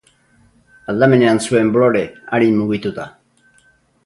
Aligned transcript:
Aldamenean 0.93 1.41
zuen 1.49 1.69
Blore, 1.77 2.03
arin 2.39 2.59
mugituta. 2.63 3.07